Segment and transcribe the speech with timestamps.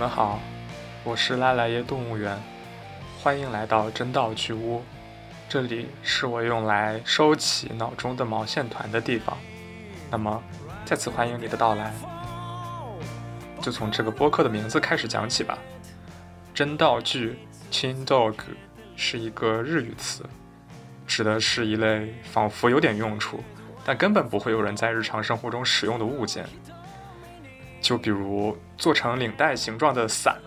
[0.00, 0.40] 你们好，
[1.04, 2.34] 我是拉莱耶动物园，
[3.22, 4.82] 欢迎来到真道具屋，
[5.46, 9.36] 这里是我用来收起脑中的毛线团的地方。
[10.10, 10.42] 那么，
[10.86, 11.92] 再次欢迎你的到来，
[13.60, 15.58] 就从这个播客的名字开始讲起吧。
[16.54, 17.38] 真道具
[17.70, 18.36] （Chin Dog）
[18.96, 20.24] 是一个日语词，
[21.06, 23.44] 指的是一类仿佛有点用处，
[23.84, 26.46] 但根本不会有人在日常生活中使用的物件。
[27.90, 30.38] 就比如做成领带形状的伞，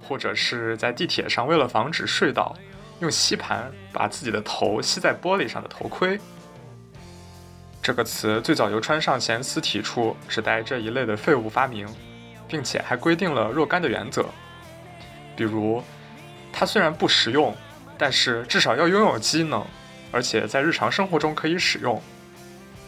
[0.00, 2.54] 或者是在地铁上为了防止睡倒，
[3.00, 6.16] 用吸盘把自己的头吸在玻璃上的头盔。
[7.82, 11.88] 这个词最早由川上贤司提出，指代这一类的废物发明，
[12.46, 14.24] 并且还规定了若干的原则。
[15.34, 15.82] 比如，
[16.52, 17.52] 它虽然不实用，
[17.98, 19.66] 但是至少要拥有机能，
[20.12, 22.00] 而且在日常生活中可以使用，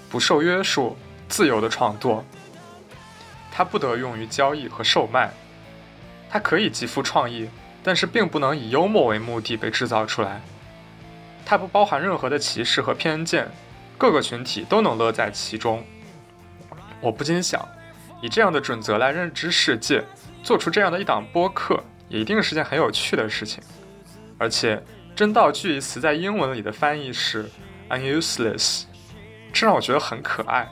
[0.09, 0.97] 不受约束，
[1.29, 2.25] 自由的创作。
[3.59, 5.33] 它不得用于交易和售卖，
[6.31, 7.51] 它可以极富创意，
[7.83, 10.41] 但是并不能以幽默为目的被制造出来。
[11.45, 13.51] 它不包含任何的歧视和偏见，
[13.99, 15.85] 各个群体都能乐在其中。
[17.01, 17.67] 我不禁想，
[18.23, 20.05] 以这样的准则来认知世界，
[20.45, 23.61] 做出这样的一档播客，也一定是件很有趣的事情。
[24.39, 24.81] 而且
[25.17, 27.51] “真道具”一词在英文里的翻译是
[27.91, 28.85] “unuseless”，
[29.53, 30.69] 这让我觉得很可爱。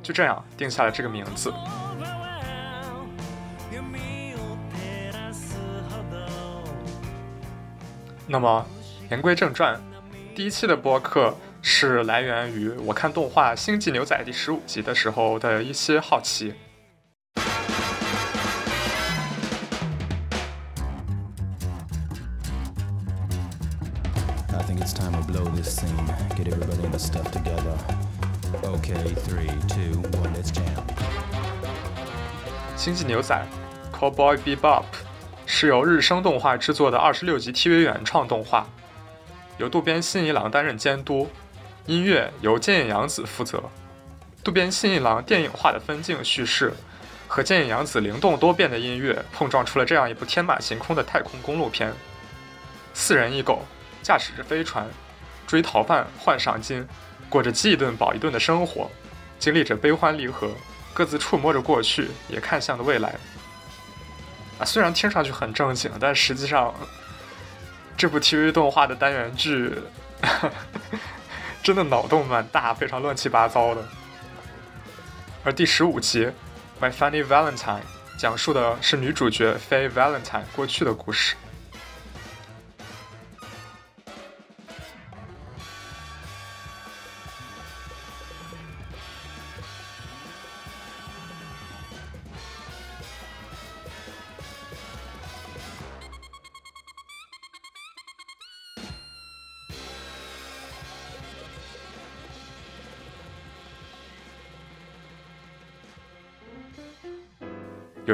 [0.00, 1.52] 就这样定下了这个名字。
[8.32, 8.64] 那么，
[9.10, 9.76] 言归正传，
[10.36, 16.54] 第一期的播客是来源于我看动画《星际牛仔》第十五集的时候的一些好奇。
[32.76, 33.44] 星际牛仔
[33.92, 34.84] ，Cowboy Bebop。
[35.52, 38.64] 是由日升动画制作的二十六集 TV 原创动画，
[39.58, 41.28] 由渡边信一郎担任监督，
[41.86, 43.60] 音乐由剑野洋子负责。
[44.44, 46.72] 渡边信一郎电影化的分镜叙事
[47.26, 51.92] 和剑野洋子灵动多变的音乐碰撞出了这样一部天马行空的太空公路片。
[52.94, 53.66] 四人一狗
[54.02, 54.86] 驾驶着飞船，
[55.48, 56.86] 追逃犯换赏金，
[57.28, 58.88] 过着饥一顿饱一顿的生活，
[59.40, 60.48] 经历着悲欢离合，
[60.94, 63.16] 各自触摸着过去，也看向了未来。
[64.64, 66.74] 虽然听上去很正经，但实际上，
[67.96, 69.74] 这部 TV 动画的单元剧
[71.62, 73.82] 真的脑洞蛮大，非常乱七八糟的。
[75.44, 76.26] 而第十五集
[76.80, 77.78] 《My Funny Valentine》
[78.18, 81.34] 讲述的是女主角 Fay Valentine 过去的故事。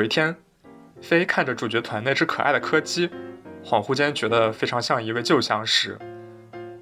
[0.06, 0.36] 一天，
[1.02, 3.08] 飞看着主角团那只可爱的柯基，
[3.64, 5.98] 恍惚间觉得非常像一位旧相识，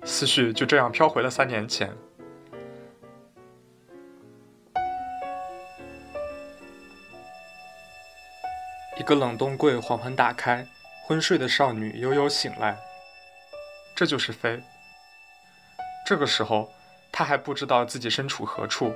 [0.04, 1.90] 思绪就这样飘回了三年前。
[8.98, 10.66] 一个冷冻柜缓缓打开，
[11.06, 12.76] 昏睡的少女悠悠醒来。
[13.96, 14.62] 这就是飞。
[16.06, 16.70] 这个时候，
[17.10, 18.94] 她还不知道自己身处何处，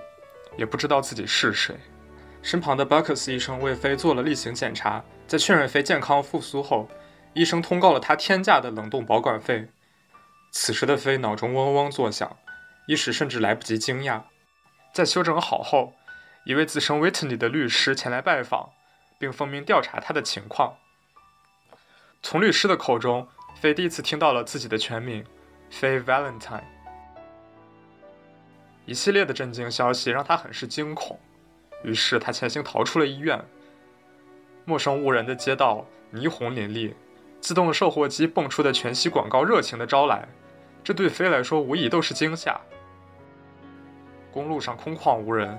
[0.58, 1.74] 也不知道自己是谁。
[2.42, 6.88] 身旁的巴克斯医生为飞做了例行检查，在确认飞健康复苏后，
[7.34, 9.68] 医生通告了他天价的冷冻保管费。
[10.50, 12.36] 此时的飞脑中嗡嗡作响，
[12.86, 14.22] 一时甚至来不及惊讶。
[14.94, 15.92] 在休整好后，
[16.44, 18.70] 一位自称 Whitney 的律师前来拜访，
[19.18, 20.76] 并奉命调查他的情况。
[22.22, 23.28] 从律师的口中，
[23.60, 25.24] 飞第一次听到了自己的全名——
[25.70, 26.62] Faye Valentine。
[28.86, 31.20] 一系列的震惊消息让他很是惊恐。
[31.82, 33.42] 于是他潜行逃出了医院。
[34.64, 36.94] 陌生无人的街道，霓虹林立，
[37.40, 40.28] 自动售货机蹦出的全息广告热情的招来，
[40.84, 42.60] 这对飞来说无疑都是惊吓。
[44.30, 45.58] 公路上空旷无人，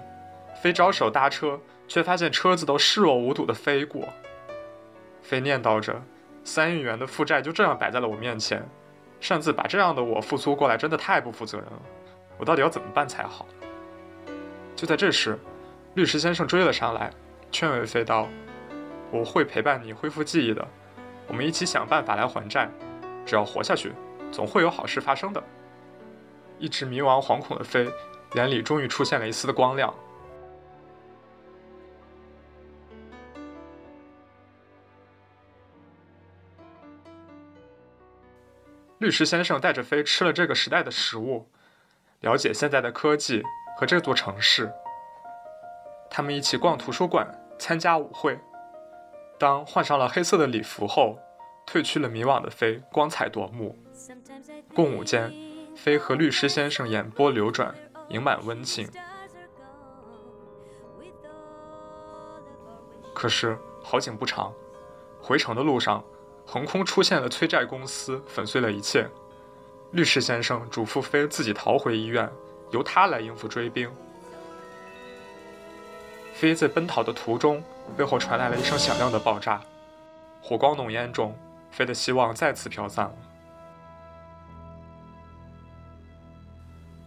[0.62, 4.08] 飞招手搭车，却发现车子都视若无睹的飞过。
[5.24, 6.00] 飞念叨着
[6.46, 8.64] ：“三亿元的负债就这样摆在了我面前，
[9.20, 11.82] 擅自把这样的我复苏过来，真的太不负责任了。
[12.38, 13.48] 我到底要怎么办才好？”
[14.76, 15.40] 就在这时。
[16.00, 17.12] 律师先生追了上来，
[17.52, 18.26] 劝慰飞刀，
[19.12, 20.66] 我会陪伴你恢复记忆的，
[21.28, 22.70] 我们一起想办法来还债，
[23.26, 23.92] 只要活下去，
[24.32, 25.44] 总会有好事发生的。
[26.58, 27.92] 一直迷茫惶恐的飞，
[28.36, 29.94] 眼里终于出现了一丝的光亮。
[39.00, 41.46] 律师先生带着飞吃了这个时代的食物，
[42.22, 43.44] 了解现在的科技
[43.78, 44.72] 和这座城市。
[46.20, 47.26] 他们一起逛图书馆，
[47.58, 48.38] 参加舞会。
[49.38, 51.18] 当换上了黑色的礼服后，
[51.66, 53.80] 褪去了迷惘的飞光彩夺目。
[54.76, 55.34] 共舞间，
[55.78, 57.74] 飞和律师先生眼波流转，
[58.10, 58.86] 盈满温情。
[63.14, 64.54] 可是好景不长，
[65.22, 66.04] 回城的路上，
[66.46, 69.08] 横空出现了催债公司，粉碎了一切。
[69.94, 72.30] 律师先生嘱咐飞自己逃回医院，
[72.72, 73.90] 由他来应付追兵。
[76.40, 77.62] 飞在奔逃的途中，
[77.98, 79.60] 背后传来了一声响亮的爆炸，
[80.42, 81.38] 火光浓烟中，
[81.70, 83.14] 飞的希望再次飘散了。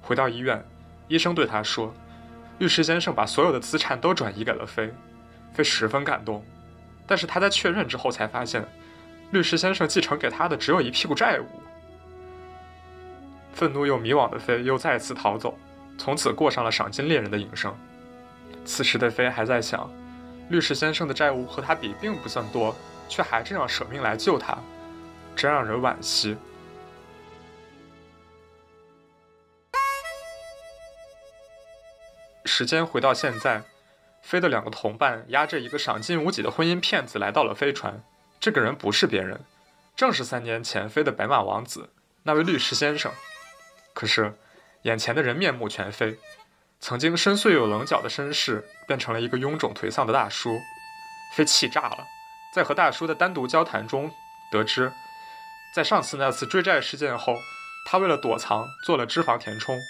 [0.02, 0.62] 回到医院，
[1.08, 1.94] 医生对他说
[2.60, 4.92] ：“律师先生把所有的资产都转移给了飞。”
[5.54, 6.44] 飞十分感动，
[7.06, 8.62] 但是他在确认之后才发现，
[9.30, 11.46] 律师先生继承给他的只有一屁股债务。
[13.54, 15.56] 愤怒又迷惘的飞又再次逃走，
[15.96, 17.74] 从此过上了赏金猎人的营生。
[18.64, 19.90] 此时的飞还在想，
[20.48, 22.74] 律师先生的债务和他比并不算多，
[23.08, 24.58] 却还这样舍命来救他，
[25.34, 26.36] 真让人惋惜。
[32.44, 33.62] 时间回到现在。
[34.22, 38.02] 飞的两个同伴押着一个赏金无几的婚姻骗子来到了飞船。
[38.38, 39.40] 这个人不是别人，
[39.96, 41.90] 正是三年前飞的白马王子，
[42.22, 43.12] 那位律师先生。
[43.92, 44.32] 可是，
[44.82, 46.16] 眼前的人面目全非，
[46.82, 50.60] 曾经深邃又棱角的绅士变成了一个臃肿颓丧的大叔。
[51.36, 52.06] 飞气炸了，
[52.52, 54.10] 在和大叔的单独交谈中
[54.50, 54.92] 得知，
[55.72, 57.36] 在上次那次追债事件后，
[57.86, 59.80] 他为了躲藏做了脂肪填充，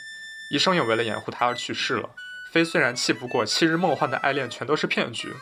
[0.53, 2.11] 医生也为了掩护他而去世了。
[2.53, 5.35] 飞虽然气不过昔日梦幻的爱恋全都是骗局，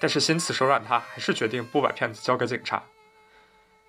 [0.00, 2.82] 但是心慈手软，他还是决定不把骗子交给警察。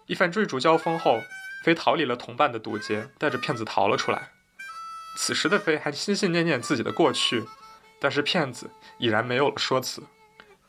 [0.06, 1.24] 一番追逐交锋后，
[1.64, 4.30] 飞逃离了同伴的堵截，带着骗子逃了出来。
[5.18, 7.44] 此时的飞还心心念念自己的过去，
[8.00, 8.70] 但是骗子
[9.00, 10.04] 已然没有了说辞。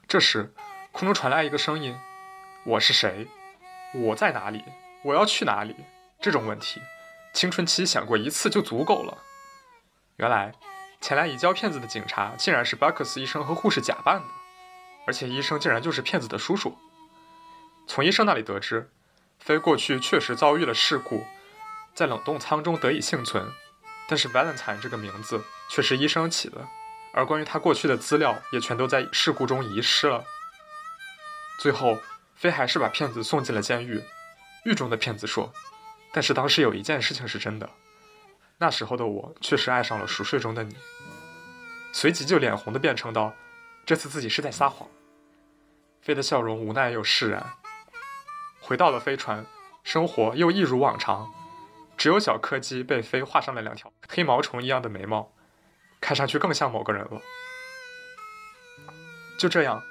[0.09, 0.53] 这时，
[0.91, 1.95] 空中传来一个声音
[2.65, 3.29] ：“我是谁？
[3.95, 4.65] 我在哪里？
[5.05, 5.77] 我要去哪里？”
[6.19, 6.81] 这种问题，
[7.35, 9.19] 青春期想过一次就足够了。
[10.17, 10.53] 原来。
[11.01, 14.27] 前来移交骗子的警察竟然是巴克斯医生和护士假扮的，
[15.07, 16.77] 而且医生竟然就是骗子的叔叔。
[17.87, 18.91] 从医生那里得知，
[19.39, 21.25] 飞过去确实遭遇了事故，
[21.95, 23.49] 在冷冻舱中得以幸存，
[24.09, 26.67] 但是 Valentine 这个名字却是医生起的，
[27.13, 30.25] 而关于他过去的资料也全都在事故中遗失了。
[31.61, 31.99] 最后，
[32.35, 34.03] 飞还是把骗子送进了监狱。
[34.65, 35.53] 狱中的骗子说
[36.13, 37.69] ：“但是当时有一件事情是真的。”
[38.59, 40.77] 那时候的我确实爱上了熟睡中的你，
[41.93, 43.35] 随即就脸红的辩称道
[43.87, 44.89] ：“这次自己是在撒谎。”
[46.03, 47.45] 飞的笑容无奈又释然。
[48.61, 49.45] 回到了飞船，
[49.85, 51.33] 生活又一如往常，
[51.99, 55.33] 只有小柯基被飞画上了两条黑毛虫一样的眉毛，
[56.01, 57.21] 看上去更像某个人了。
[59.37, 59.83] 就这样，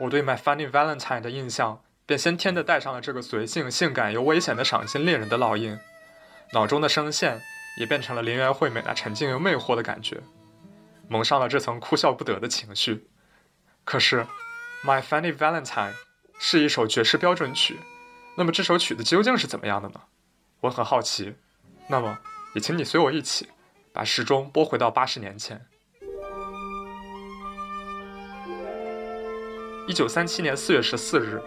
[0.00, 5.78] 我对 My Funny Valentine 的印象便先天的带上了这个随性、性感又危险的赏金猎人的烙印，
[6.52, 7.40] 脑中的声线。
[7.78, 10.20] 也变成了林园惠美那沉静又魅惑的感觉，
[11.08, 13.08] 蒙上了这层哭笑不得的情绪。
[13.82, 14.20] 可是，
[14.84, 15.92] 《My Funny Valentine》
[16.38, 17.80] 是一首爵士标准曲，
[18.36, 20.02] 那么这首曲子究竟是怎么样的呢？
[20.60, 21.34] 我很好奇。
[21.88, 22.18] 那么，
[22.54, 23.48] 也请你随我一起，
[23.92, 25.60] 把时钟拨回到八十年前。
[29.88, 31.42] 一九三七年四月十四日，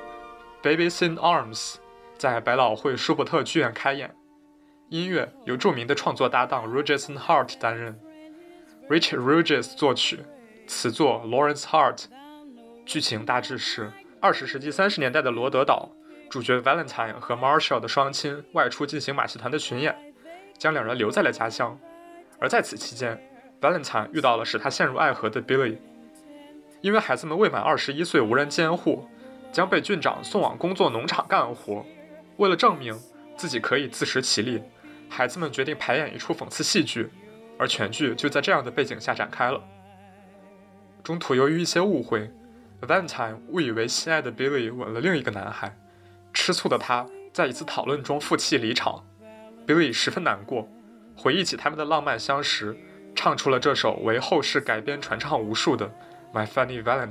[0.67, 1.73] 《Babies in Arms》
[2.17, 4.13] 在百老汇舒伯特剧院开演。
[4.89, 7.99] 音乐由著名的创作搭档 Rogers and Hart 担任
[8.87, 10.19] ，Richard Rogers 作曲，
[10.67, 12.05] 词作 Lawrence Hart。
[12.85, 15.89] 剧情大致是：二十世纪三十年代的罗德岛，
[16.29, 20.04] 主角 Valentine 和 Marshall 的双亲外出进行马戏团的巡演，
[20.57, 21.77] 将两人留在了家乡。
[22.39, 23.19] 而在此期间
[23.61, 25.77] ，Valentine 遇到了使他陷入爱河的 Billy。
[26.81, 29.07] 因为孩子们未满二十一岁，无人监护，
[29.51, 31.85] 将被郡长送往工作农场干活。
[32.37, 32.99] 为了证明
[33.37, 34.61] 自己可以自食其力。
[35.07, 37.09] 孩子们决定排演一出讽刺戏剧，
[37.57, 39.63] 而全剧就在这样的背景下展开了。
[41.03, 42.29] 中途由于一些误会
[42.81, 45.77] ，Valentine 误以为心爱的 Billy 吻了另一个男孩，
[46.33, 49.05] 吃醋的他在一次讨论中负气离场。
[49.65, 50.69] Billy 十分难过，
[51.17, 52.77] 回忆起他们的浪漫相识，
[53.15, 55.87] 唱出了这首为后世改编传唱无数的
[56.33, 57.09] 《My Funny Valentine》。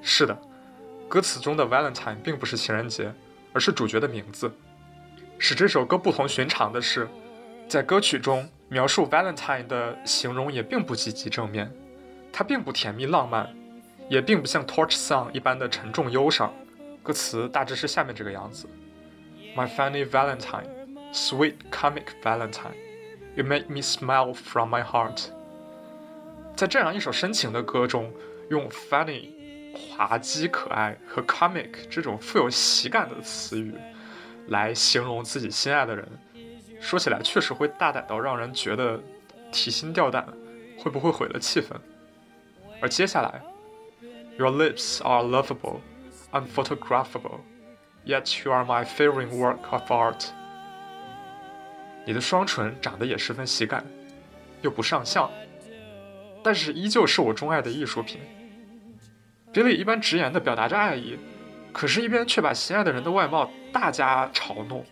[0.00, 0.38] 是的，
[1.08, 3.12] 歌词中的 Valentine 并不是情人节，
[3.52, 4.52] 而是主角的名字。
[5.38, 7.08] 使这首歌不同寻常的是，
[7.66, 11.72] 在歌曲中描述 Valentine 的形容也并不积极正面，
[12.32, 13.52] 它并不甜蜜浪漫，
[14.08, 16.54] 也并不像 Torch Song 一般的沉重忧伤。
[17.02, 18.68] 歌词大致是下面这个样子
[19.56, 20.66] ：My funny Valentine，
[21.12, 22.74] Sweet comic Valentine,
[23.36, 25.26] you make me smile from my heart。
[26.56, 28.10] 在这样一首深情的歌中，
[28.48, 29.28] 用 funny
[29.76, 33.74] 滑稽可爱和 comic 这种富有喜感的词语
[34.48, 36.08] 来形容自己心爱的人，
[36.80, 38.98] 说起来确实会大胆到让人觉得
[39.50, 40.26] 提心吊胆，
[40.78, 41.76] 会不会毁了气氛？
[42.80, 43.42] 而接下来
[44.38, 45.80] ，Your lips are lovable,
[46.32, 47.40] unphotographable,
[48.06, 50.28] yet you are my favorite work of art。
[52.04, 53.84] 你的双唇长得也十分喜感，
[54.60, 55.30] 又不上相，
[56.42, 58.20] 但是依旧是我钟爱的艺术品。
[59.52, 61.18] Billy 一般直言地表达着爱意，
[61.72, 64.84] 可是，一边却把心爱的人的外貌大加嘲弄。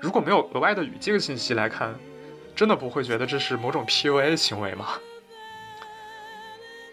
[0.00, 1.94] 如果没有额外的语境信息来看，
[2.56, 4.98] 真的不会觉得这是某种 PUA 行为吗？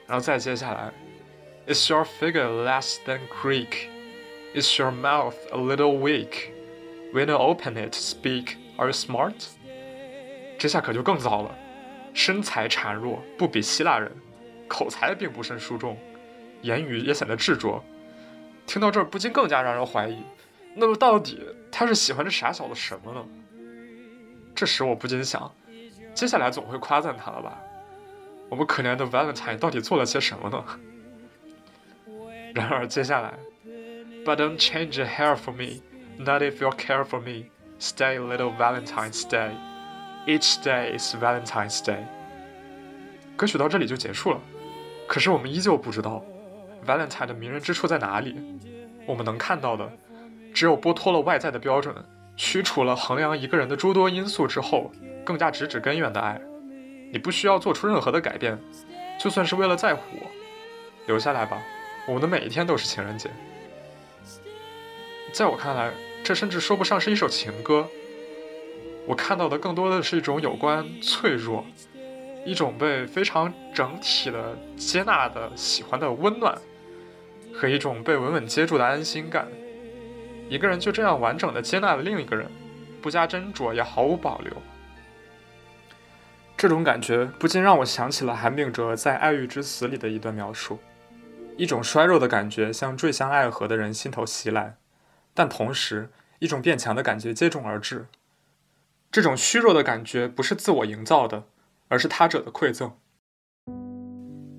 [0.05, 0.93] 然后再接下来
[1.73, 3.89] ，Is your figure less than Greek?
[4.53, 6.51] Is your mouth a little weak?
[7.13, 8.55] When you open it, speak.
[8.77, 9.33] Are you smart?
[10.57, 11.55] 这下可就更糟了，
[12.13, 14.11] 身材孱弱，不比希腊人，
[14.67, 15.97] 口才并不甚出众，
[16.61, 17.83] 言语也显得执着。
[18.65, 20.23] 听到这儿，不禁更加让人怀疑，
[20.75, 21.39] 那么到底
[21.71, 23.25] 他是喜欢这傻小子什么呢？
[24.55, 25.53] 这时我不禁想，
[26.13, 27.61] 接下来总会夸赞他了吧？
[28.49, 30.63] 我们可怜的 Valentine 到底做了些什么呢？
[32.55, 33.33] 然而接下来
[34.25, 35.81] ，But don't change a hair for me,
[36.17, 37.49] not if you care for me.
[37.79, 39.51] Stay, little Valentine's Day.
[40.25, 42.05] Each day is Valentine's Day.
[43.35, 44.39] 歌曲到这里就结束了，
[45.07, 46.23] 可是我们依旧不知道
[46.85, 48.59] Valentine 的迷人之处在哪里。
[49.05, 49.89] 我们能看到的，
[50.53, 51.95] 只有剥脱了外在的标准，
[52.35, 54.91] 驱除了衡量一个人的诸多因素之后，
[55.23, 56.41] 更加直指根源的爱。
[57.11, 58.57] 你不需要做出任何的改变，
[59.19, 60.27] 就算是为了在乎我，
[61.05, 61.61] 留下来吧。
[62.07, 63.29] 我们的每一天都是情人节。
[65.31, 65.91] 在我看来，
[66.27, 67.87] 这甚至说不上是一首情歌。
[69.05, 71.65] 我看到的更多的是一种有关脆弱，
[72.45, 76.59] 一种被非常整体的接纳的喜欢的温暖，
[77.53, 79.47] 和一种被稳稳接住的安心感。
[80.49, 82.51] 一个人就这样完整的接纳了另一个人，
[83.01, 84.51] 不加斟酌，也毫无保留。
[86.57, 90.77] 这种感觉不禁让我想起了韩炳哲在《爱欲之死》里的一段描述：
[91.55, 94.75] 一种衰弱的感觉像坠向爱河的人心头袭来，
[95.37, 98.07] 但同时一种变强的感觉接踵而至。
[99.11, 101.43] 这种虚弱的感觉不是自我营造的，
[101.89, 102.93] 而是他者的馈赠。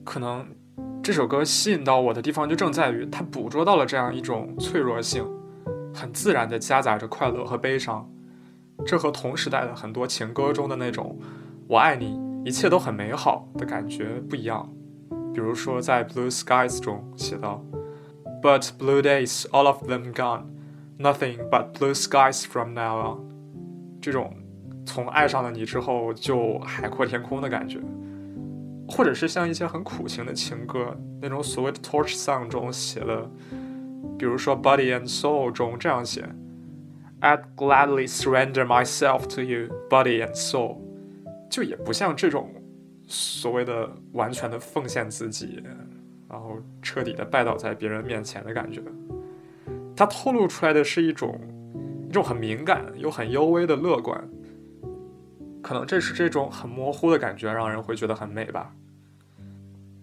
[0.04, 0.54] 可能
[1.02, 5.26] 这首歌吸引到我的地方就正在于它捕捉到了这样一种脆弱性，
[5.92, 8.08] 很自然地夹杂着快乐和悲伤。
[8.86, 11.18] 这和同时代的很多情歌中的那种。
[11.66, 14.72] 我爱你，一切都很美好的感觉不一样。
[15.34, 17.62] 比如说，在《Blue Skies》中写道
[18.42, 20.44] ：“But blue days, all of them gone,
[20.98, 23.18] nothing but blue skies from now on。”
[24.00, 24.34] 这种
[24.86, 27.78] 从爱上了你之后就海阔天空的感觉，
[28.88, 33.30] 或者是像一些很苦情的情歌，那种所谓的 torch song 中写的，
[34.18, 36.28] 比如说《Body and Soul》中这样写
[37.20, 40.78] ：“I'd gladly surrender myself to you, body and soul。”
[41.50, 42.50] 就也不像这种
[43.06, 45.62] 所谓的完全的奉献自己，
[46.28, 48.80] 然后彻底的拜倒在别人面前的感觉。
[49.98, 51.36] 它透露出来的是一种
[52.08, 54.30] 一种很敏感又很幽微的乐观。
[55.60, 58.72] 可能这是这种很模糊的感觉让人会觉得很美吧。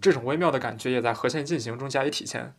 [0.01, 2.53] 这种微妙的感觉也在和弦进行中加以体现。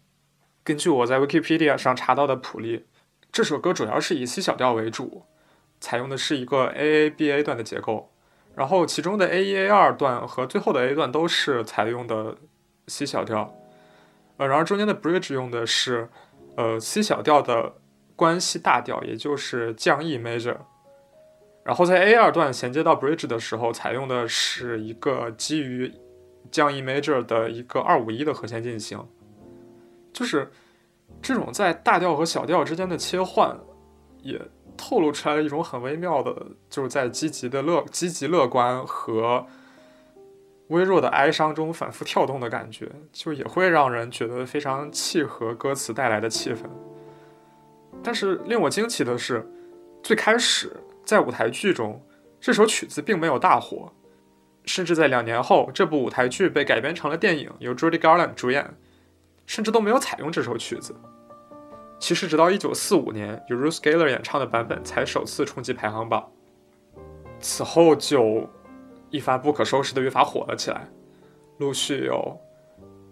[0.64, 2.86] 根据我在 Wikipedia 上查到的谱例，
[3.30, 5.24] 这首歌主要是以 C 小调为主，
[5.78, 8.10] 采用的是一个 A A B A 段的结构。
[8.54, 12.38] 然后其中的 A 一 A 二段和最后的 A 段都是采用的
[12.88, 13.54] C 小调，
[14.38, 16.08] 呃，然而中间的 Bridge 用的是
[16.56, 17.74] 呃 C 小调的
[18.16, 20.56] 关系大调，也就是降 E major。
[21.62, 25.92] 然后在 A 二段衔接到 Bridge 的时候，采用的是一个基于
[26.50, 29.06] 降 E major 的一个二五一的和弦进行，
[30.12, 30.50] 就是
[31.22, 33.58] 这种在大调和小调之间的切换
[34.22, 34.40] 也。
[34.78, 39.46] 透露出来了一种很微妙的，就是在积极的乐、积极乐观和
[40.68, 46.64] 微弱的哀伤中反复跳动的感觉，就也会让人觉得非常契合歌词带来的气氛。
[48.02, 49.48] 但是令我惊奇的是，
[50.02, 52.04] 最开始在舞台剧中，
[52.40, 53.92] 这首曲子并没有大火，
[54.64, 58.74] 甚至在两年后，这部舞台剧被改编成了电影，由 Judy Garland 主演，
[59.46, 60.94] 甚至都没有采用这首曲子。
[61.98, 66.28] 其实，直到1945年，由 Ruth Galler 演唱的版本才首次冲击排行榜。
[67.40, 68.48] 此后就
[69.10, 70.88] 一发不可收拾的越发火了起来，
[71.58, 72.38] 陆续有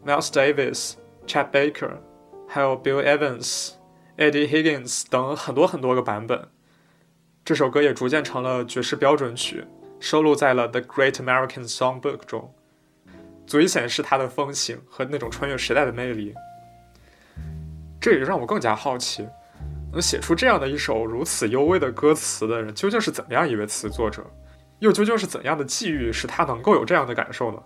[0.04, 0.94] Miles Davis、
[1.26, 1.92] Chet Baker，
[2.48, 3.72] 还有 Bill Evans、
[4.16, 6.48] Eddie Higgins 等很多很多个版本。
[7.44, 9.64] 这首歌也逐渐成了爵士标准曲，
[10.00, 12.54] 收录在了《The Great American Songbook》中，
[13.46, 16.34] 足以显示它的风行和那种穿越时代的魅力。
[18.00, 19.26] 这也让我更加好奇，
[19.92, 24.24] 能写出这样的一首如此幽微的歌词的人，究竟是怎么样一位词作者？
[24.80, 27.62] 又究竟是怎样的际遇使他能够有这样的感受呢？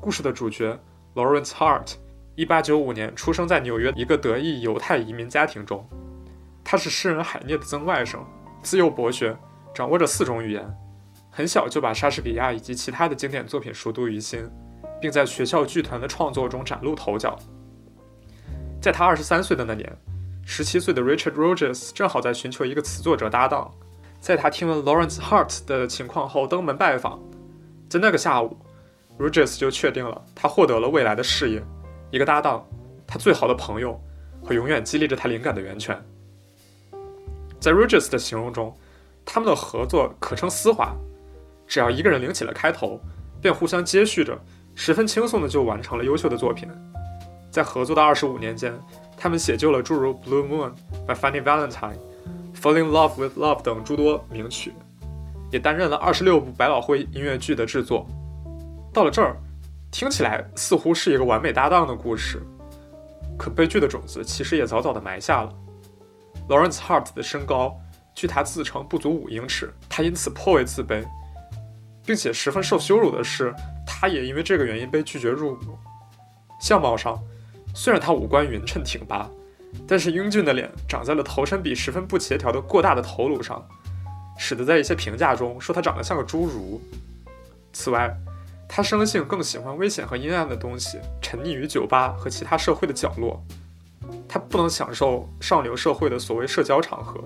[0.00, 0.78] 故事的主角
[1.14, 1.94] Lawrence Hart，
[2.36, 5.84] 一八九五年出生在纽约一个德裔犹太移民家庭中，
[6.62, 8.18] 他是诗人海涅的曾外甥，
[8.62, 9.36] 自幼博学，
[9.74, 10.64] 掌握着四种语言，
[11.30, 14.48] 很小就把莎士比亚以及其他的经典作品熟读于心，
[15.00, 17.36] 并在学校剧团的创作中崭露头角。
[18.80, 19.92] 在他二十三岁的那年，
[20.44, 23.70] 十七岁的 Richard Rogers 正好在寻求一个词作者搭档。
[24.20, 27.18] 在他听闻 Lawrence Hart 的情况后，登门拜访。
[27.88, 28.56] 在那个下午
[29.18, 31.62] ，Rogers 就确定了他获得了未来的事业，
[32.10, 32.66] 一个搭档，
[33.06, 33.98] 他最好的朋友
[34.44, 35.98] 和永远激励着他灵感的源泉。
[37.60, 38.76] 在 Rogers 的形容中，
[39.24, 40.94] 他们的合作可称丝滑，
[41.66, 43.00] 只要一个人领起了开头，
[43.40, 44.38] 便互相接续着，
[44.74, 46.68] 十分轻松的就完成了优秀的作品。
[47.50, 48.78] 在合作的二十五年间，
[49.16, 50.70] 他们写就了诸如《Blue Moon》
[51.06, 51.70] by Funny Valentine》、
[52.60, 54.72] 《Falling in Love with Love》等诸多名曲，
[55.50, 58.06] 也担任了二十六部百老汇音乐剧的制作。
[58.92, 59.36] 到了这儿，
[59.92, 62.42] 听起来似乎是一个完美搭档的故事，
[63.38, 65.54] 可悲剧的种子其实也早早的埋下了。
[66.48, 67.78] Lawrence Hart 的身高，
[68.12, 71.04] 据他自称不足五英尺，他因此颇为自卑，
[72.04, 73.54] 并且十分受羞辱的是，
[73.86, 75.78] 他也因为这个原因被拒绝入伍。
[76.60, 77.18] 相貌上。
[77.74, 79.30] 虽然他五官匀称挺拔，
[79.86, 83.66] 但是英俊的脸长在了头身比十分不协调的过大的头颅上，
[84.38, 86.80] 使得在一些评价中说他长得像个侏儒。
[87.72, 88.14] 此外，
[88.68, 93.42] 他生性更喜欢危险和阴暗的东西，沉溺于酒吧和其他社会的角落。
[94.28, 97.22] 他不能享受上流社会的所谓社交场合，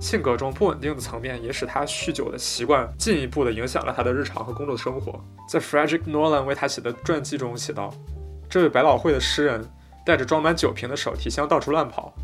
[0.00, 5.22] 性格中不稳定的层面也使他酗酒的习惯进一步的影响了他的日常和工作生活。
[5.48, 7.92] 在 Frederick Nolan 为他写的传记中写道。
[8.48, 9.66] 这位百老汇的诗人
[10.04, 12.14] 带着装满酒瓶的手提箱到处乱跑，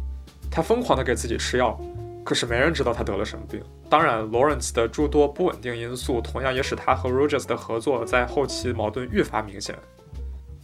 [0.50, 1.80] 他疯狂地给自己吃药，
[2.24, 3.62] 可是没人知道他得了什么病。
[3.88, 9.74] 当然，Lawrence 的诸多不稳定因素同样也使他和 Rogers 的合作在后期矛盾愈发明显。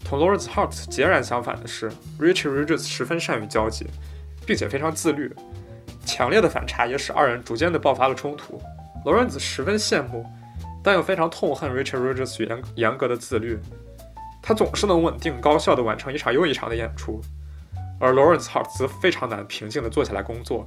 [0.05, 3.87] 同 Lawrence Hart 截然相反的是，Richard Rogers 十分善于交际，
[4.46, 5.35] 并且非常自律。
[6.05, 8.61] 强烈的反差也使二人逐渐地爆发了冲突。
[9.05, 10.24] Lawrence 十分羡慕，
[10.85, 13.59] 但又非常痛恨 Richard Rogers 严严格的自律。
[14.48, 17.20] 他总是能稳定高效地完成一场又一场的演出，
[17.98, 20.64] 而 Lawrence Hart 则非常难平静地坐下来工作。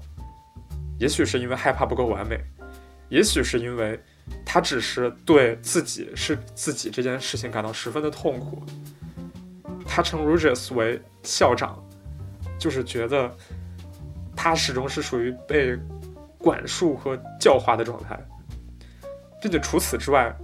[0.98, 2.38] 也许是因为害怕不够完美，
[3.08, 3.98] 也许是因为
[4.46, 8.62] 他只是对自己是自己这件事情感到十分的痛苦。
[9.88, 11.82] 他称 Rogers 为校长，
[12.58, 13.34] 就是觉得
[14.36, 15.80] 他始终是属于被
[16.38, 18.20] 管束和教化的状态，
[19.42, 20.36] 并且除此之外。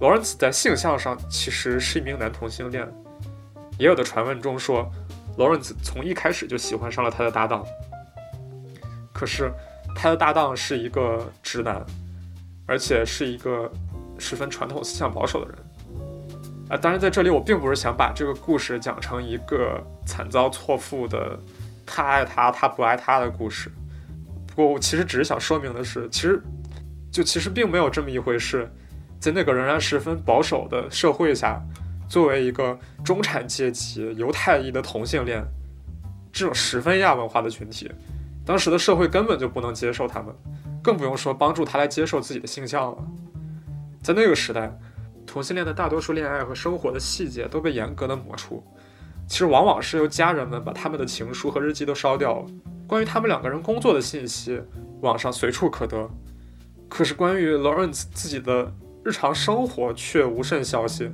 [0.00, 2.88] Lawrence 在性向上其实是一名男同性恋，
[3.78, 4.90] 也有的传闻中说
[5.36, 7.62] ，Lawrence 从一开始就喜欢上了他的搭档。
[9.12, 9.52] 可是
[9.94, 11.84] 他的搭档是一个直男，
[12.66, 13.70] 而且是一个
[14.18, 15.58] 十分传统思想保守的人。
[16.70, 21.38] 啊，当然在这里我并不是想把这个故事讲成一个惨遭错付的
[21.84, 23.70] 他爱他他不爱他的故事。
[24.46, 26.42] 不过我其实只是想说明的是，其实
[27.12, 28.66] 就其实并没有这么一回事。
[29.20, 31.60] 在那个仍然十分保守的社会下，
[32.08, 35.44] 作为一个中产阶级犹太裔的同性恋，
[36.32, 37.92] 这种十分亚文化的群体，
[38.46, 40.34] 当时的社会根本就不能接受他们，
[40.82, 42.98] 更不用说帮助他来接受自己的性向了。
[44.02, 44.74] 在那个时代，
[45.26, 48.64] 同性恋的大多数恋爱和生活的细节都被严格的抹除，
[49.28, 52.46] 其实往往是由家人们把他们的情书和日记都烧掉了。
[52.86, 54.58] 关于他们两个人工作的信息，
[55.02, 56.08] 网上随处可得，
[56.88, 58.72] 可是关于 Lawrence 自己的。
[59.02, 61.10] 日常生活却无甚消息，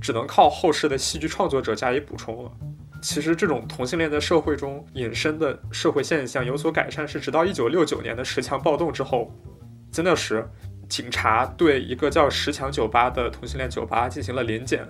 [0.00, 2.50] 只能靠后世的戏剧创作者加以补充了。
[3.00, 9.32] 其实，这种同性恋在社会中隐身的社会现象有所改善，是直到1969年的十强暴动之后。
[9.90, 10.48] 在那时，
[10.88, 14.86] 警察对一个叫十强酒吧的同性恋酒吧进行了临检，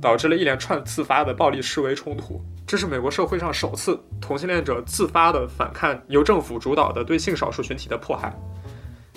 [0.00, 2.40] 导致了一连串自发的暴力示威冲突。
[2.66, 8.32] 这是美国社会上首次同性恋者自发的反抗由政府主导的对性少数群体的迫害，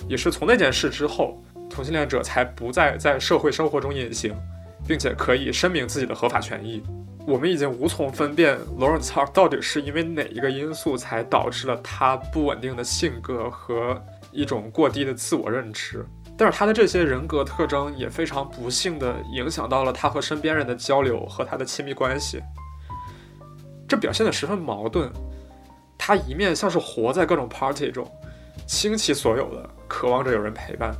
[0.07, 1.43] 也是从那件事之后。
[1.71, 4.35] 同性恋者才不再在社会生活中隐形，
[4.87, 6.83] 并且可以声明自己的合法权益。
[7.27, 16.05] 我们已经无从分辨 Lawrence Hart 到底是因为哪一个因素才导致了他不稳定的性格和一种过低的自我认知。
[16.37, 22.41] 但是他的这些人格特征也非常不幸地影响到了他和身边人的交流和他的亲密关系。
[23.87, 25.11] 这表现得十分矛盾。
[25.97, 28.09] 他一面像是活在各种 party 中。
[28.67, 30.95] 倾其所有的渴望着有人陪伴。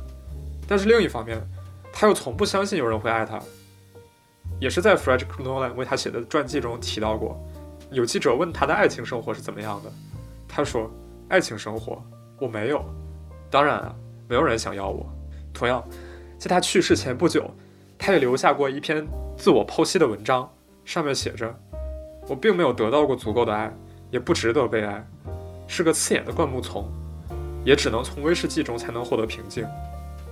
[0.72, 1.38] 但是另一方面，
[1.92, 3.38] 他又从不相信有人会爱他。
[4.58, 7.38] 也是在 Frederick Nolan 为他写的传记中提到过，
[7.90, 9.92] 有记者问他的爱情生活是怎么样的，
[10.48, 10.90] 他说
[11.28, 12.02] ：“爱情生活
[12.40, 12.82] 我没有，
[13.50, 13.94] 当然啊，
[14.26, 15.06] 没有人想要我。”
[15.52, 15.86] 同样，
[16.38, 17.50] 在他去世前不久，
[17.98, 19.06] 他也留下过一篇
[19.36, 20.50] 自我剖析的文章，
[20.86, 21.54] 上面写着
[22.26, 23.70] ：“我并没有得到过足够的爱，
[24.10, 25.06] 也不值得被爱，
[25.66, 26.90] 是个刺眼的灌木丛，
[27.62, 29.66] 也只能从威士忌中才能获得平静。”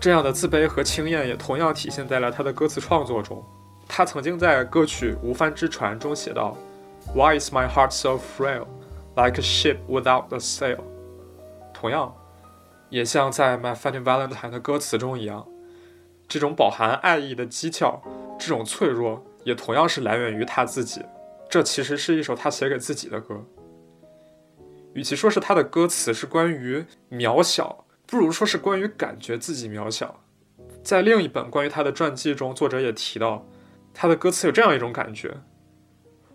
[0.01, 3.45] 这样的自卑和轻厌也同样体现在了他的歌词创作中。
[3.87, 6.57] 他曾经在歌曲《无帆之船》中写道
[7.15, 8.67] ：“Why is my heart so frail,
[9.15, 10.79] like a ship without a sail？”
[11.75, 12.15] 同样，
[12.89, 15.47] 也像在《My Funny Valentine》的歌词中一样，
[16.27, 18.01] 这种饱含爱意的讥诮，
[18.39, 21.03] 这种脆弱，也同样是来源于他自己。
[21.51, 23.45] 这其实是一首他写给自己的歌。
[24.95, 27.85] 与其说是他的歌词是关于渺小。
[28.11, 30.19] 不如说是关于感觉自己渺小。
[30.83, 33.47] 在另一本关于他的传记中，作者也提到，
[33.95, 35.37] 他的歌词有这样一种感觉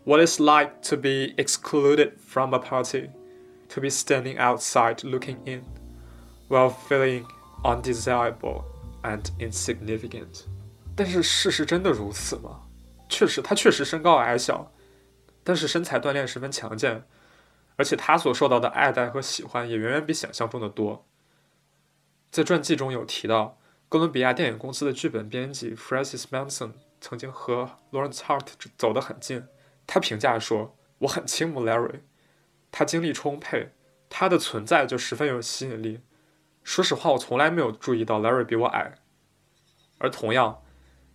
[0.05, 3.09] ：What is like to be excluded from a party,
[3.67, 5.63] to be standing outside looking in,
[6.47, 7.25] while feeling
[7.65, 8.63] undesirable
[9.03, 10.45] and insignificant？
[10.95, 12.61] 但是事实真的如此吗？
[13.09, 14.71] 确实，他确实身高矮小，
[15.43, 17.03] 但是身材锻炼十分强健，
[17.75, 21.05] 而且他所受到的爱戴和喜欢也远远比想象中的多。
[22.35, 28.45] 在传记中有提到，哥伦比亚电影公司的剧本编辑 Francis Manson 曾经和 Lawrence Hart
[28.77, 29.45] 走得很近。
[29.87, 32.01] 他评价说：“我很倾慕 Larry，
[32.73, 33.69] 他精力充沛，
[34.09, 36.01] 他的存在就十分有吸引力。
[36.61, 38.95] 说实话，我从来没有注意到 Larry 比我矮。”
[39.99, 40.61] 而同样，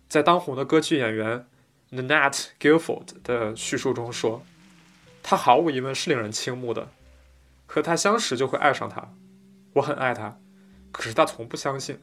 [0.09, 1.47] 在当红的歌剧演员
[1.91, 4.41] Nanette Guilford 的叙述中说
[5.21, 6.87] ：“他毫无疑问是令人倾慕的，
[7.67, 9.13] 和他相识就会爱上他。
[9.73, 10.39] 我很爱他。”
[10.91, 11.99] 可是他从不相信，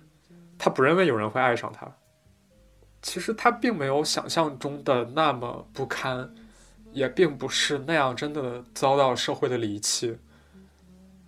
[0.59, 1.87] 他不认为有人会爱上他。
[3.01, 6.35] 其实他并没有想象中的那么不堪，
[6.91, 10.19] 也并不是那样真的遭到社会的离弃，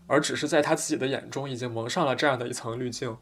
[0.09, 3.17] 而只是在他自己的眼中已经蒙上了这样的一层滤镜，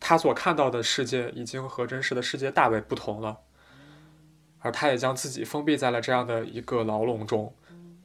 [0.00, 3.38] 他所看到的世界已经和真实的世界大为不同了，
[4.58, 7.54] 而他也将自己封闭在了这样的一个牢笼中，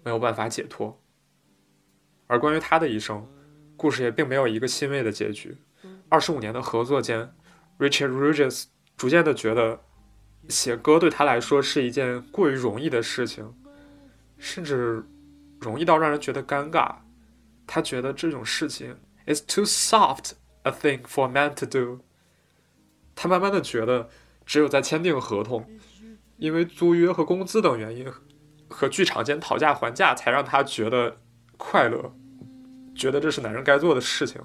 [0.04, 1.02] 没有办法解脱。
[2.28, 3.28] 而关于他的一生。
[3.82, 5.58] 故事也并没有一个欣慰的结局。
[6.08, 7.34] 二十五年的合作间
[7.80, 8.66] ，Richard Rogers
[8.96, 9.82] 逐渐的觉得
[10.50, 13.56] 写歌对他来说是一件过于容易的事情，
[14.38, 15.04] 甚至
[15.60, 16.98] 容易到让人觉得尴尬。
[17.66, 22.02] 他觉得这种事情 is too soft a thing for a man to do。
[23.16, 24.10] 他慢慢的觉得，
[24.46, 25.68] 只有在签订合同，
[26.38, 28.06] 因为租约和工资等原因
[28.70, 31.18] 和剧场间讨价还价，才让他觉得
[31.58, 32.14] 快乐。
[33.02, 34.40] 觉得这是男人该做的事情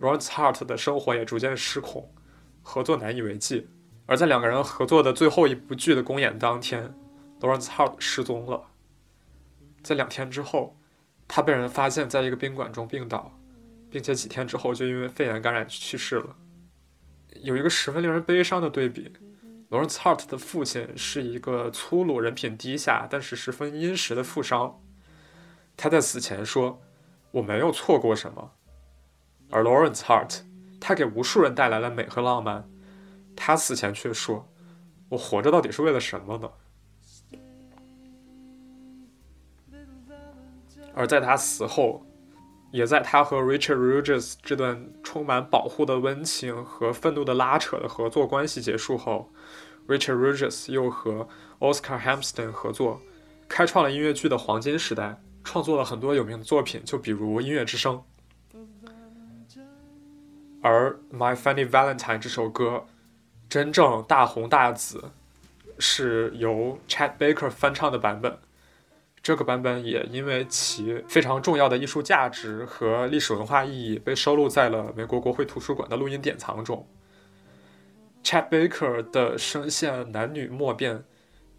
[0.00, 2.12] ，Lawrence Hart 的生活也逐渐失控，
[2.60, 3.68] 合作难以为继。
[4.06, 6.92] 而在两个人合作的最后一部剧的公演当天
[7.40, 8.64] ，Lawrence Hart 失踪了。
[9.84, 10.76] 在两天之后，
[11.28, 13.38] 他被人发现在一个宾馆中病倒，
[13.88, 16.34] 并且几天之后就因为肺炎感染去世了。
[17.42, 19.12] 有一个十分令人悲伤的对比
[19.70, 24.82] ：Lawrence Hart 的父亲是一个粗鲁、人品低下，但是十分殷实的富商。
[25.76, 26.80] 他在死前说。
[27.34, 28.52] 我没有错过什么，
[29.50, 30.42] 而 Lawrence Hart，
[30.80, 32.70] 他给无数人带来了美和浪漫。
[33.34, 34.48] 他死前却说
[35.10, 36.48] ：“我活着到底是为了什么呢？”
[40.94, 42.06] 而在他死后，
[42.70, 49.32] 也在他和 Richard Rogers 这段充满保护的温情和愤怒的拉扯的合作关系结束后
[49.88, 51.26] ，Richard Rogers 又和
[51.58, 53.00] Oscar Hammerstein 合作，
[53.48, 55.20] 开创了音乐剧的黄金时代。
[55.44, 57.96] 创作了很多有名的作品，就比如《音乐之声》。
[60.62, 62.86] 而《My Funny Valentine》这首歌
[63.50, 65.04] 真正大红大紫，
[65.78, 68.38] 是由 Chad Baker 翻唱的版本。
[69.22, 76.86] 这个版本也因为其非常重要的艺术价值和历史文化意义，被收录在了美国国会图书馆的录音典藏中。
[78.22, 81.04] Chad Baker 的声线男女莫辨，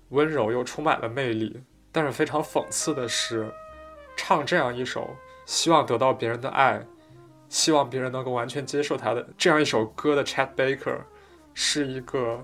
[0.10, 1.62] 温柔又充满了魅力。
[1.92, 3.54] 但是非常讽刺的是。
[4.16, 6.84] 唱这样一首希望得到别人的爱，
[7.50, 10.98] 希望别人能够完全接受他的这样一首歌的 Chad Baker，
[11.54, 12.44] 是一个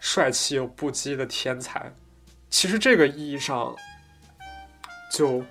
[0.00, 1.94] 帅气又不羁的天才。
[2.48, 3.74] 其实这个意义上，
[5.12, 5.44] 就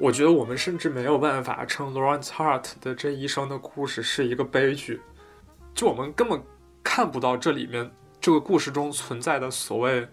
[0.00, 5.00] 我觉得我们甚至没有办法称 Lawrence Hart 的这一生的故事是一个悲剧。
[5.74, 6.42] 就我们根本
[6.82, 7.88] 看不到这里面
[8.20, 10.08] 这个故事中存在的所谓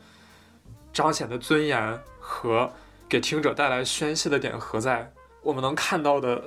[0.94, 2.72] 彰显的尊严和。
[3.12, 5.12] 给听者带来宣泄的点何在？
[5.42, 6.42] 我们能看到的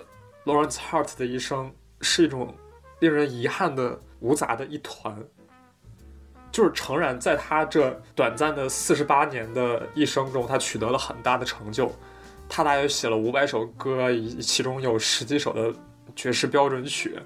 [0.46, 2.54] Lawrence Hart 的一生是一种
[3.00, 5.14] 令人遗憾的无杂的一团。
[6.50, 11.92] 就是诚然，在他这短暂的四十八年的一生中，他取得了很大的成就。
[12.48, 14.08] 他大约写了五百首歌，
[14.40, 15.70] 其中有十几首的
[16.16, 17.18] 爵士标准曲。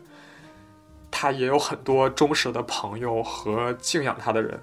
[1.13, 4.61] 他也有很多忠实的朋友和敬仰他的人。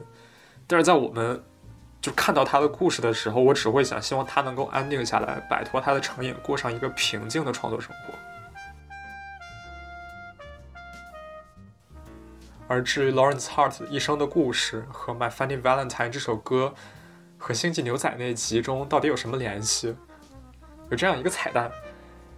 [0.67, 1.41] 但是在我们
[2.05, 8.13] 就看到他的故事的时候，我只会想，希望他能够安定下来，摆脱他的成瘾，过上一个平静的创作生活。
[12.67, 16.75] 而至于 Lawrence Hart 一生的故事和《My Funny Valentine》这首歌
[17.39, 19.95] 和《星际牛仔》那集中到底有什么联系？
[20.91, 21.71] 有这样一个彩蛋，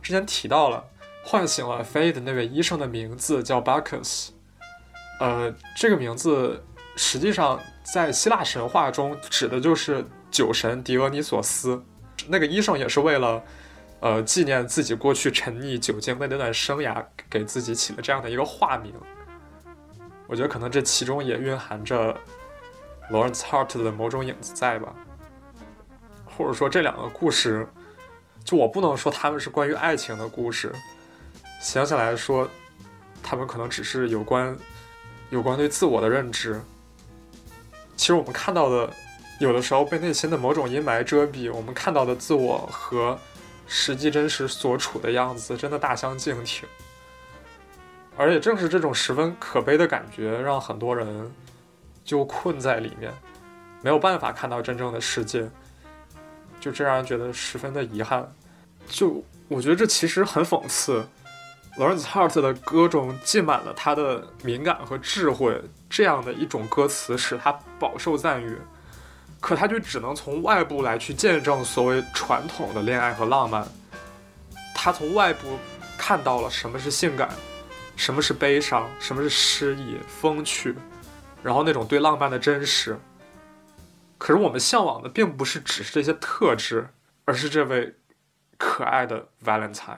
[0.01, 0.81] 之前提到了
[1.25, 4.29] 唤醒了 Faye 的那位医生的名字叫 Bacchus，
[5.19, 6.63] 呃，这个名字
[6.97, 11.81] 实际上在希腊神话中指的就是酒神狄俄尼索斯。
[12.27, 13.41] 那个医生也是为了
[14.01, 18.91] 呃纪念自己过去沉溺酒精的那段生涯，给自己起了这样的一个化名。
[20.25, 22.13] 我觉得可能这其中也蕴含着
[23.11, 24.93] Lawrence Hart 的某种影子在吧，
[26.25, 27.65] 或者说这两个故事，
[28.43, 30.73] 就我不能说他们是关于爱情的故事，
[31.61, 32.49] 想起来说，
[33.23, 34.57] 他们可能只是有关
[35.29, 36.59] 有关对自我的认知。
[37.97, 38.89] 其实我们看到的，
[39.39, 43.19] 有的时候被内心的某种阴霾遮蔽，我们看到的自我和
[43.65, 46.69] 实际真实所处的样子真的大相径庭。
[48.15, 51.31] 而且正是这种十分可悲的感觉，让很多人
[52.03, 53.11] 就困在里面，
[53.81, 55.49] 没有办法看到真正的世界，
[56.59, 58.31] 就这让人觉得十分的遗憾。
[58.87, 61.05] 就我觉得这其实很讽刺
[61.77, 68.57] ，Lawrence Hart 的歌中浸满了他的敏感和智慧，这样的一种歌词使他饱受赞誉，
[69.39, 73.67] 可他就只能从外部来去见证所谓传统的恋爱和浪漫。
[74.75, 75.57] 他从外部
[75.97, 77.29] 看到了什么是性感。
[77.95, 78.87] 什么是悲伤？
[78.99, 80.75] 什么是诗意、风趣？
[81.41, 82.95] 然后那种对浪漫的真实。
[84.19, 86.89] 可是我们向往的并不是只是这些特质，
[87.25, 87.95] 而是这位
[88.59, 89.97] 可爱的 Valentine。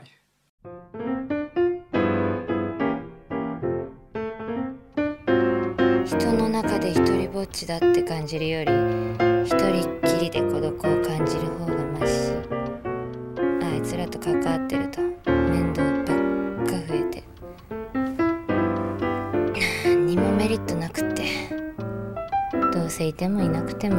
[6.20, 8.72] 人の中で一人ぼっちだって感じるより、
[9.46, 12.34] 一人っきりで孤独を感じる方がマシ。
[13.64, 16.04] あいつらと関わってると面倒ばっ
[16.66, 17.24] か増えて
[19.88, 20.30] 何にも。
[20.34, 21.24] メリットなくって
[22.74, 23.96] どうせいてもいなくても